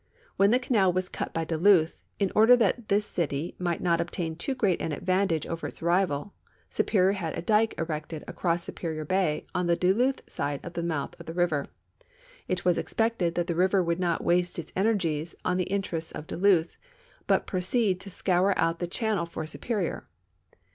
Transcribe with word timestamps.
When 0.35 0.49
tlie 0.51 0.63
canal 0.63 0.91
was 0.91 1.09
cut 1.09 1.31
by 1.31 1.43
Duluth, 1.45 2.01
in 2.17 2.31
order 2.33 2.55
that 2.55 2.87
this 2.89 3.07
eity 3.15 3.55
nii<;lit 3.59 3.81
not 3.81 4.01
obtain 4.01 4.35
too 4.35 4.55
<];reat 4.55 4.81
an 4.81 4.93
advantajjje 4.99 5.45
over 5.45 5.67
its 5.67 5.83
rival. 5.83 6.33
Superior 6.71 7.11
had 7.11 7.37
a 7.37 7.41
dyke 7.43 7.75
erected 7.77 8.23
across 8.27 8.65
.Sui)erior 8.67 9.07
bay, 9.07 9.45
on 9.53 9.67
the 9.67 9.75
Duluth 9.75 10.27
side 10.27 10.59
of 10.63 10.73
the 10.73 10.81
mouth 10.81 11.13
of 11.19 11.27
the 11.27 11.35
river. 11.35 11.67
It 12.47 12.65
was 12.65 12.79
expected 12.79 13.35
that 13.35 13.45
the 13.45 13.53
river 13.53 13.83
would 13.83 13.99
not 13.99 14.23
waste 14.23 14.57
its 14.57 14.73
energies 14.75 15.35
on 15.45 15.57
the 15.57 15.65
interests 15.69 16.11
of 16.11 16.25
Duluth, 16.25 16.77
but 17.27 17.45
|)roceed 17.45 17.99
to 17.99 18.09
scour 18.09 18.57
out 18.57 18.79
the 18.79 18.87
channel 18.87 19.27
for 19.27 19.45
Superior. 19.45 20.07